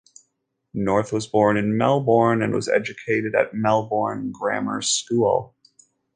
North 0.73 1.13
was 1.13 1.27
born 1.27 1.57
in 1.57 1.77
Melbourne 1.77 2.41
and 2.41 2.55
was 2.55 2.67
educated 2.67 3.35
at 3.35 3.53
Melbourne 3.53 4.31
Grammar 4.31 4.81
School. 4.81 5.53